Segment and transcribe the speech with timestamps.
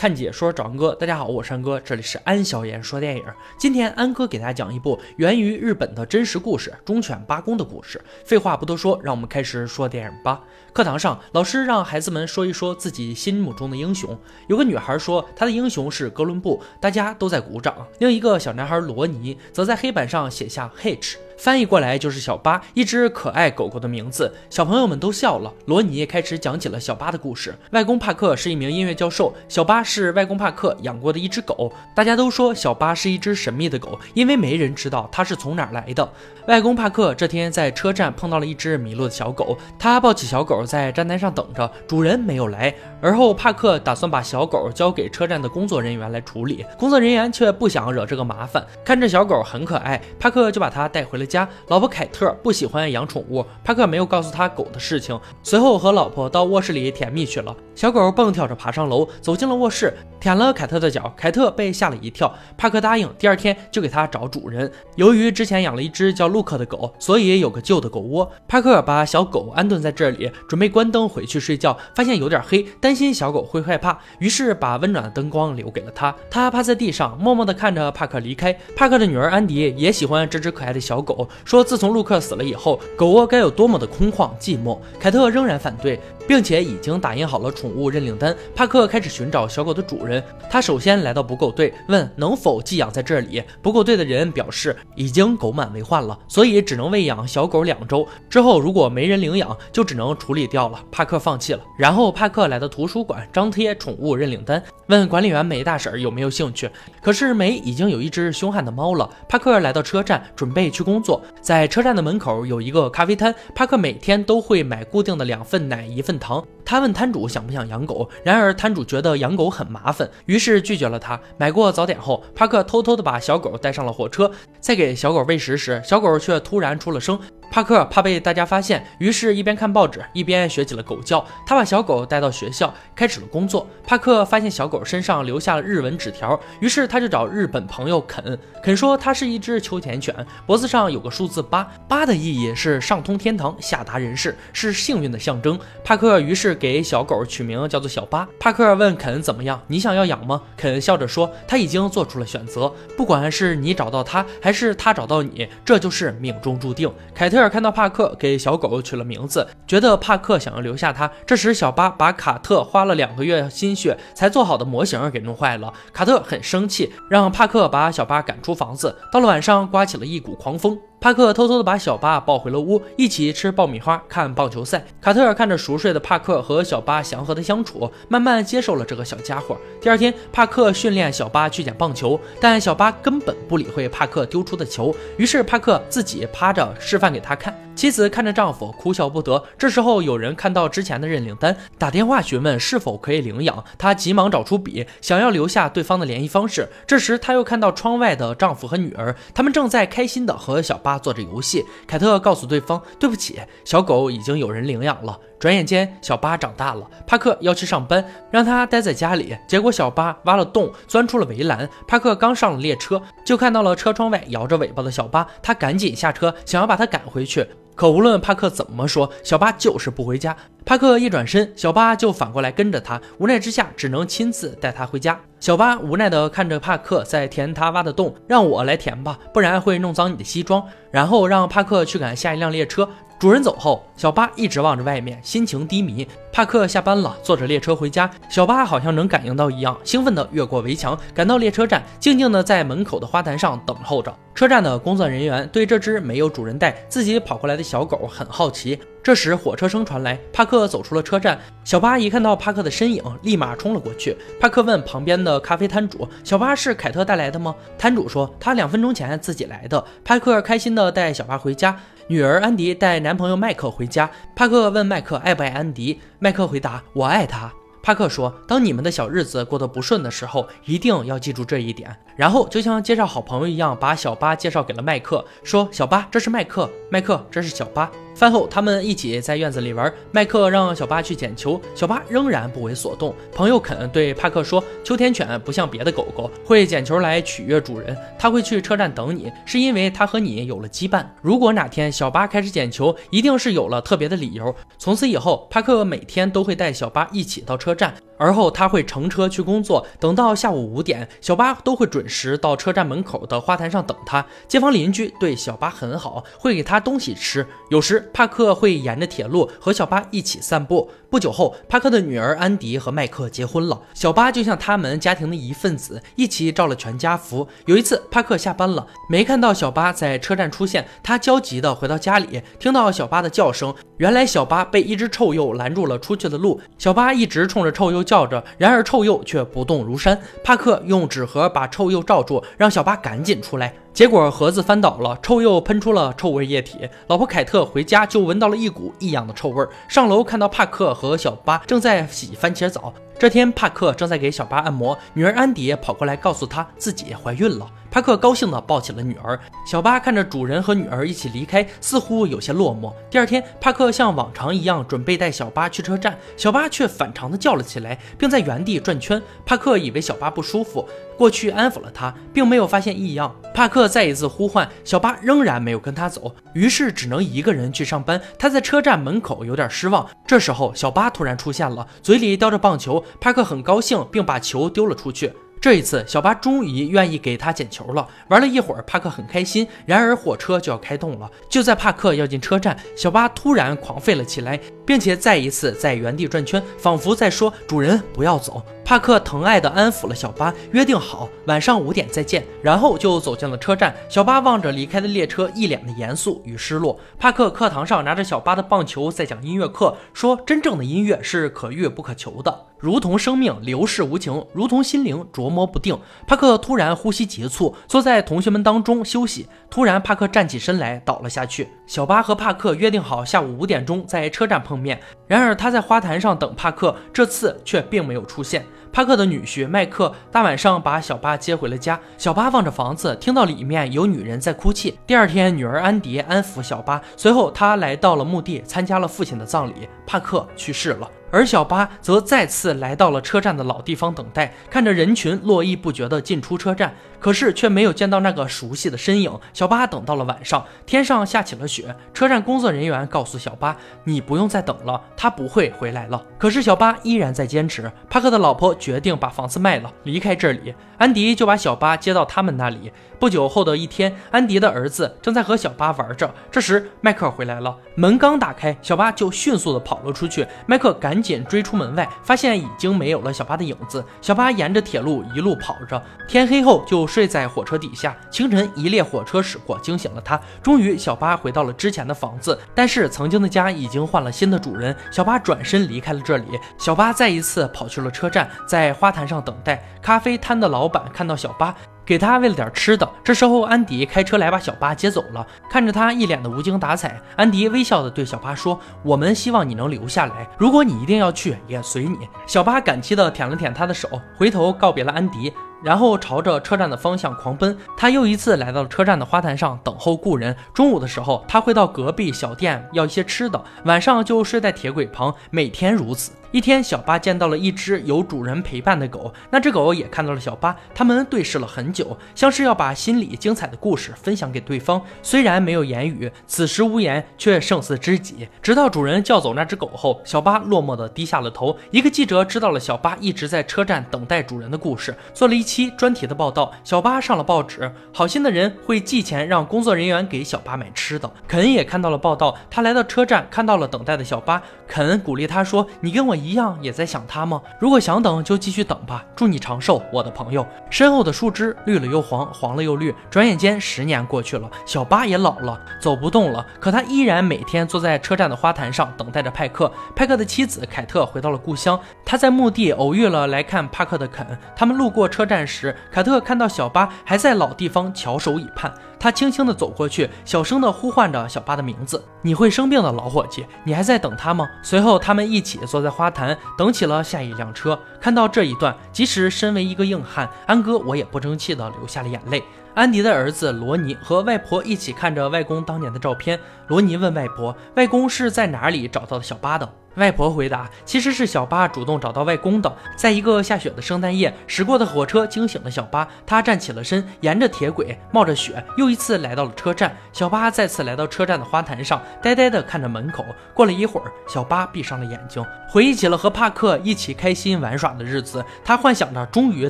[0.00, 3.22] 看解说找安哥，大家好，我是安哥，这里是安小言说电影。
[3.58, 8.00] 今天安哥给大家讲一部源于日本的真实故事——忠犬八公的故事。
[8.24, 10.40] 废话不多说，让我们开始说电影吧。
[10.72, 14.18] 课堂上，老师让孩子们说一说自己心目中的英雄。
[14.48, 17.86] 有个女孩说她的英雄是哥伦布，大家都在鼓掌。
[17.98, 21.18] 另一个小男孩罗尼则在黑板上写下 H。
[21.40, 24.30] 翻译过来就是小巴，一只可爱狗狗的名字。
[24.50, 25.50] 小朋友们都笑了。
[25.64, 27.54] 罗尼开始讲起了小巴的故事。
[27.70, 31.72] 外公帕克是一名音乐教授，小巴是外公帕克养过的一只狗。
[31.96, 36.06] 大家都说小巴是一只神秘的狗，因为没人知道它是从哪儿来的。
[36.46, 42.74] 外公帕克这天在车站碰到了一只迷路的小狗，他抱起小狗在站台上等着，主人没有来。
[43.00, 51.29] 而后帕克打算把小狗交给车站的工作人员来处理，工作人员却不想惹这个麻烦，看着小狗很可爱，帕克就把它带回了。
[51.30, 57.54] 家老婆凯特不喜欢养宠物，帕克没有告诉他狗的事情，随后和老婆到卧室里甜蜜去了。
[57.74, 62.34] 小狗蹦跳着爬上楼，走进了卧室，舔了凯特的脚，凯特被吓了一跳。
[62.58, 64.70] 帕克答应第二天就给他找主人。
[64.96, 68.30] 由于之前养了一只叫路克的狗，所以有个旧的狗窝。
[68.48, 76.14] 帕克把小狗安顿在这里，准备关灯回去睡觉，发现有点黑，担心小狗会害怕，于是把温暖的灯光留给了他。
[76.28, 78.52] 他趴在地上，默默地看着帕克离开。
[78.76, 81.19] 帕克的女儿安迪也喜欢这只可爱的小狗。
[81.44, 84.78] 说自从陆克死了以后，狗窝该有多么的空旷寂寞。
[84.98, 88.36] 凯特仍然反对，并且已经打印好了宠物认领单。
[88.54, 90.22] 帕克开始寻找小狗的主人。
[90.50, 93.42] 他首先来到捕狗队，问能否寄养在这里。
[93.62, 98.06] 捕狗队的人表示已经狗满为患了，所以只能喂养小狗两周。
[98.28, 100.80] 之后如果没人领养，就只能处理掉了。
[100.90, 101.60] 帕克放弃了。
[101.78, 106.68] 然后帕克来到图书馆，张贴宠物认领单，问管理员梅大婶有没有兴趣。
[107.02, 109.08] 可是梅已经有一只凶悍的猫了。
[109.28, 111.22] 帕克来到车站，准备去公工作。
[111.40, 116.44] 在车站的门口有一个咖啡摊，帕克每天都会买固定的两份奶一份糖。
[116.62, 121.18] 他问摊主想不想养狗，然而摊主觉得养狗很麻烦，于是拒绝了他。
[121.38, 127.18] 买过早点后，帕克偷偷的把小狗带上了火车，在给小狗喂食时，小狗却突然出了声。
[127.50, 131.24] 帕克怕被大家发现，于是一边看报纸一边学起了狗叫。
[131.44, 133.66] 他把小狗带到学校，开始了工作。
[133.84, 138.38] 帕克发现小狗身上留下了日文纸条，于是他就找日本朋友肯。
[138.62, 140.14] 肯说他是一只秋田犬，
[140.46, 145.58] 脖子上有个数字八，八的意义是上通天堂，下达人世，是幸运的象征。
[145.82, 148.28] 帕克于是给小狗取名叫做小八。
[148.38, 150.40] 帕克问肯怎么样，你想要养吗？
[150.56, 156.88] 肯笑着说他已经做出了选择，不管是你找到他，还是他找到你，这就是命中注定。
[157.12, 157.39] 凯特。
[157.40, 161.10] 尔看到帕克给小狗取了名字，觉得帕克想要留下它。
[161.26, 165.72] 这时，小巴把卡特花了两个月心血才做好的模型给弄坏了。
[165.92, 168.96] 卡特很生气，让帕克把小巴赶出房子。
[169.10, 170.78] 到了晚上，刮起了一股狂风。
[171.00, 174.84] 帕克偷偷的把小巴抱回了屋，一起吃爆米花，看棒球赛。
[175.00, 179.56] 卡特看着熟睡的帕克和小巴祥和的相处，慢慢接受了这个小家伙。
[179.80, 187.58] 第二天，帕克训练小巴去捡棒球，但小巴根本不理会帕克丢出的球，于是帕克自己趴着示范给他看。
[187.80, 189.42] 妻子看着丈夫哭笑不得。
[189.56, 193.64] 这时候有人看到之前的认领单，打电话询问是否可以领养。
[193.78, 196.68] 她急忙找出笔，想要留下对方的联系方式。
[196.86, 201.64] 这时她又看到窗外的丈夫和女儿，他们正在开心的和小巴做着游戏。
[201.86, 206.86] 凯特告诉对方：“对不起，小狗已经有人领养了。”转眼间，小巴长大了。
[207.06, 209.34] 帕克要去上班，让他待在家里。
[209.48, 211.66] 结果小巴挖了洞，钻出了围栏。
[211.88, 217.46] 帕克刚上了列车，就看到了车窗外摇着尾巴的小巴，他赶紧下车，想要把他赶回去。
[217.74, 220.36] 可无论帕克怎么说，小巴就是不回家。
[220.66, 223.00] 帕克一转身，小巴就反过来跟着他。
[223.16, 225.18] 无奈之下，只能亲自带他回家。
[225.38, 230.62] 小巴无奈地看着帕克在填他挖的洞，让我来填吧，不然会弄脏你的西装。
[230.90, 232.86] 然后让帕克去赶下一辆列车。
[233.20, 236.08] 主人走后，小巴一直望着外面，心情低迷。
[236.32, 238.10] 帕克下班了，坐着列车回家。
[238.30, 244.10] 小巴好像能感应到一样，兴奋地越过围墙，赶到列车站，静静地在门口的花坛上等候着。
[244.34, 248.80] 车站的工作人员对这只没有主人带、自己跑过来的小狗很好奇。
[249.02, 251.38] 这时，火车声传来，帕克走出了车站。
[251.62, 254.16] 小巴一看到帕克的身影，立马冲了过去。
[254.40, 261.78] 帕克问旁边的咖啡摊主：“小巴是凯特带来的吗？”摊主说：“他两分钟前自己来的。”帕克开心地带小巴回家。
[262.10, 264.10] 女儿安迪带男朋友迈克回家。
[264.34, 276.68] 帕克问迈克爱不爱安迪，迈克回答：“我爱他。”帕克说：“当你们的小日子过得不顺的时候，一定要记住这一点。”然后就像介绍好朋友一样，把小巴介绍给了麦克，说：“小巴，这是麦克。
[276.90, 279.90] 麦克，这是小巴。”饭后，他们一起在院子里玩。
[280.12, 283.14] 麦克让小巴去捡球，小巴仍然不为所动。
[283.34, 287.96] 朋友肯对帕克说：“秋田犬不像别的狗狗，会捡球来取悦主人。
[288.18, 291.06] 他会去车站等你，是因为他和你有了羁绊。
[291.22, 297.69] 如果哪天小巴开始捡球，一定是有了特别的理由。”从此以后，帕克每天都会带小巴一起到车。
[297.70, 297.94] 车站。
[298.18, 304.22] 而后他会乘车去工作，等到下午五点，小巴都会准时到车站门口的花坛上等他。
[304.46, 307.46] 街坊邻居对小巴很好，会给他东西吃。
[307.70, 310.90] 有时帕克会沿着铁路和小巴一起散步。
[311.08, 317.48] 不久后，帕克的女儿安迪和麦克结婚了，小巴就像他们家庭的一份子，一起照了全家福。
[317.64, 326.60] 有一次，帕克下班了，没看到小巴在车站出现，他焦急地回到家里，听到小巴的叫声，原来小巴被一只臭鼬拦住了出去的路。
[326.76, 328.02] 小巴一直冲冲着臭鼬。
[328.02, 330.18] 叫着，然而臭鼬却不动如山。
[330.42, 333.74] 帕克用纸盒把臭鼬罩住，让小巴赶紧出来。
[333.92, 336.88] 结果盒子翻倒了，臭鼬喷出了臭味液体。
[337.08, 342.94] 老婆凯特回家就闻到了一股异样的臭味儿，上楼看到帕克和小巴正在洗番茄澡。
[343.18, 347.66] 这天，帕克正在给小巴按摩，女儿安迪跑过来告诉他自己怀孕了。
[347.90, 352.90] 帕克高兴地抱起了女儿，小巴看着主人和女儿一起离开，似乎有些落寞。
[353.10, 359.20] 第二天，帕克像往常一样准备带小巴去车站，小巴却反常地叫了起来，并在原地转圈。
[359.44, 360.88] 帕克以为小巴不舒服，
[361.20, 363.36] 过去安抚了他，并没有发现异样。
[363.52, 368.18] 帕克再一次呼唤，小巴仍然没有跟他走，于是只能一个人去上班。
[368.38, 370.08] 他在车站门口有点失望。
[370.26, 373.04] 这时候，小巴突然出现了，嘴里叼着棒球。
[373.20, 375.30] 帕克很高兴，并把球丢了出去。
[375.60, 378.08] 这一次，小巴终于愿意给他捡球了。
[378.28, 379.68] 玩了一会儿，帕克很开心。
[379.84, 381.30] 然而，火车就要开动了。
[381.50, 393.94] 就在帕克要进车站，小巴突然狂吠了起来，并且再一次在原地转圈，仿佛在说：“主人，不要走。”帕克疼爱地安抚了小巴，约定好晚上五点再见，然后就走进了车站。
[394.08, 396.98] 小巴望着离开的列车，一脸的严肃与失落。
[397.18, 405.96] 帕克课堂上拿着小巴的棒球在讲音乐课，说：“真正的音乐是可遇不可求的，如同生命流逝无情，如同心灵琢磨不定。”
[406.26, 409.46] 帕克突然呼吸急促，坐在同学们当中休息。
[409.70, 411.68] 突然，帕克站起身来，倒了下去。
[411.86, 418.64] 小巴和帕克约定好下午五点钟在车站碰面，然而他在花坛上等帕克，这次却并没有出现。
[418.92, 421.98] 帕克的女婿麦克大晚上把小巴接回了家。
[422.18, 424.98] 小巴望着房子，听到里面有女人在哭泣。
[425.06, 429.88] 第二天，女儿安迪安抚小巴，随后他来到了墓地，参加了父亲的葬礼。
[430.04, 431.08] 帕克去世了。
[431.30, 439.32] 而小巴则再次来到了车站的老地方等待，看着人群络绎不绝地进出车站，可是却没有见到那个熟悉的身影。
[439.52, 441.94] 小巴等到了晚上，天上下起了雪。
[442.12, 447.90] 车站工作人员告诉小巴：“你不用再等了，他不会回来了。”可是小巴依然在坚持。
[448.08, 450.74] 帕克的老婆决定把房子卖了，离开这里。
[450.98, 452.92] 安迪就把小巴接到他们那里。
[453.18, 457.76] 不久后的一天，安迪的儿子正在和小巴玩着，这时迈克回来了。
[457.94, 460.44] 门刚打开，小巴就迅速地跑了出去。
[460.66, 461.19] 迈克赶。
[461.22, 464.04] 紧追出门外，发现已经没有了小巴的影子。
[464.20, 468.16] 小巴沿着铁路一路跑着，天黑后就睡在火车底下。
[468.30, 470.40] 清晨，一列火车驶过，惊醒了他。
[470.62, 474.94] 终于，小巴回到了之前的房子，但是曾经的家已经换了新的主人。
[475.10, 476.46] 小巴转身离开了这里。
[476.78, 479.82] 小巴再一次跑去了车站，在花坛上等待。
[480.02, 481.74] 咖啡摊的老板看到小巴。
[482.10, 483.08] 给他喂了点吃的。
[483.22, 485.46] 这时候，安迪开车来把小巴接走了。
[485.70, 490.44] 看着他一脸的无精打采，安迪微笑的对小巴说：“我们希望你能留下来。
[490.58, 492.18] 如果你一定要去，也随你。”
[492.48, 495.52] 小巴感激的舔了舔他的手，回头告别了安迪。
[495.84, 497.78] 然后朝着车站的方向狂奔。
[497.96, 500.54] 他又一次来到了车站的花坛上等候故人。
[500.74, 506.32] 中午的时候，他会到隔壁小店要一些吃的，晚上就睡在铁轨旁，每天如此。
[506.52, 515.00] 一天，小巴见到了一只有主人陪伴的狗，那只狗也看到了小巴，他们对视了很久，像是要把心里精彩的故事分享给对方。
[515.22, 518.46] 虽然没有言语，此时无言却胜似知己。
[518.60, 521.74] 直到主人叫走那只狗后，小巴落寞地低下了头。
[521.90, 525.70] 一个记者知道了小巴一直在车站等待主人的故事，做了一。
[525.70, 527.88] 期专题的报道，小巴上了报纸。
[528.12, 531.30] 好心的人会寄钱让工作人员给小巴买吃的。
[531.46, 534.60] 肯也看到了报道，他来到车站，看到了等待的小巴。
[534.88, 537.62] 肯鼓励他说：“你跟我一样也在想他吗？
[537.78, 539.24] 如果想等，就继续等吧。
[539.36, 543.14] 祝你长寿，我的朋友。”身后的树枝绿了又黄，黄了又绿。
[543.30, 546.66] 转眼间，十年过去了，小巴也老了，走不动了。
[546.80, 549.92] 可他依然每天坐在车站的花坛上，等待着派克。
[550.16, 551.98] 派克的妻子凯特回到了故乡。
[552.24, 554.46] 他在墓地偶遇了来看帕克的肯。
[554.74, 555.60] 他们路过车站。
[555.70, 567.96] 时，凯特看到小巴还在老地方翘首以盼，他轻轻地走过去，小声地呼唤着小巴的名字：“你会生病的，老伙计，你还在等他吗？”随后，他们一起坐在花坛，等起了下一辆车。
[568.18, 572.62] 看到这一段，即使身为一个硬汉，安哥我也不争气地流下了眼泪。
[572.94, 576.58] 安迪的儿子罗尼和外婆一起看着外公当年的照片。
[576.88, 582.92] 罗尼问外婆：“外公是在哪里找到的小巴的？”外婆回答：“其实是小巴主动找到外公的。
[583.16, 590.16] 在一个下雪的圣诞夜，驶过的火车惊醒了小巴，他站起了身，沿着铁轨冒着雪，又一次来到了车站。
[590.32, 593.44] 小巴再次来到车站的花坛上，呆呆地看着门口。
[593.72, 598.64] 过了一会儿，小巴闭上了眼睛，回忆起了和帕克一起开心玩耍的日子。
[598.84, 599.88] 他幻想着终于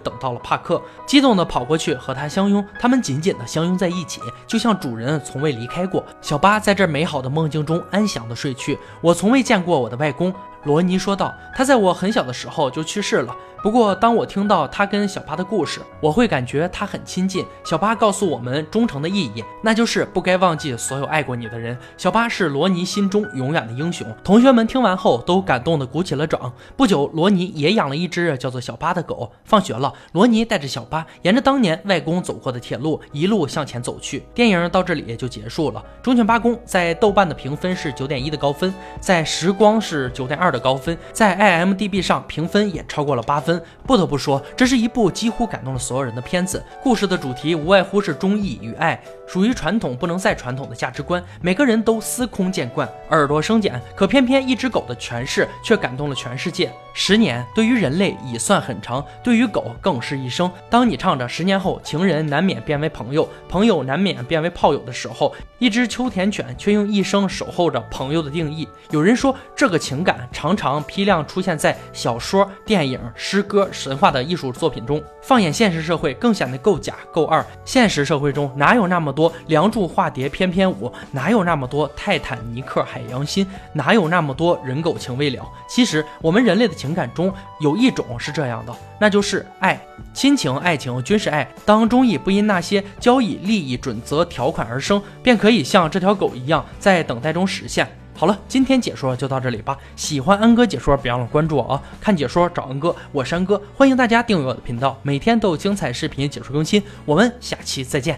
[0.00, 2.64] 等到了帕克，激动地跑过去和他相拥。
[2.78, 6.04] 他们紧紧地相拥在一起，就像主人从未离开过。
[6.20, 8.78] 小巴在这美好的梦境中安详地睡去。
[9.00, 17.44] 我从未见过我的外公。”罗尼说道：“他在我很小的时候就去世了。”不过，当我听到他跟小巴的故事，我会感觉他很亲近。
[17.62, 21.76] 小巴告诉我们忠诚的意义，那就是不该忘记所有爱过你的人。
[21.98, 24.06] 小巴是罗尼心中永远的英雄。
[24.24, 26.50] 同学们听完后都感动的鼓起了掌。
[26.74, 29.30] 不久，罗尼也养了一只叫做小巴的狗。
[29.44, 34.24] 放学了，罗尼带着小巴沿着当年外公走过的铁路一路向前走去。
[34.32, 35.84] 电影到这里就结束了。
[36.02, 43.62] 忠犬八公在豆瓣的评分是九点一的高分，在时光是九点二的高分，在 IMDB 上评分也超过了八分。
[43.86, 46.62] 不得不说，这是一部几乎感动了所有人的片子。
[46.82, 49.00] 故事的主题无外乎是忠义与爱，
[49.32, 53.80] 属于传统不能再传统的价值观，每个人都司空见惯，耳朵生茧。
[53.94, 56.68] 可偏偏一只狗的诠释却感动了全世界。
[56.92, 60.50] 十年对于人类已算很长，对于狗更是一生。
[60.68, 68.68] 当你唱着“十年后，情人难免变为朋友，朋友难免变为炮友”的时候，一只秋田犬却用一生守候着朋友的定义。
[68.90, 75.00] 有人说，这个情感常常批量出现在小说、电影、诗歌、神话的艺术作品中。
[75.22, 77.46] 放眼现实社会，更显得够假、够二。
[77.64, 80.92] 现实社会中哪有那么多多梁祝化蝶翩翩舞？
[81.12, 83.46] 哪有那么多泰坦尼克海洋心？
[83.72, 85.46] 哪有那么多人狗情未了？
[85.68, 86.74] 其实，我们人类的。
[86.80, 89.78] 情感中有一种是这样的，那就是爱，
[90.14, 91.46] 亲情、爱情均是爱。
[91.66, 97.86] 当忠义不因那些交易利益准则条款而生，便可以像这条狗一样，在等待中实现。
[98.16, 99.76] 好了，今天解说就到这里吧。
[99.94, 101.82] 喜欢安哥解说，别忘了关注我啊！
[102.00, 106.82] 看解说找安哥，我是安哥，欢迎大家订阅我的频道，每天都有精彩视频解说更新。
[107.04, 108.08] 我们下期再见。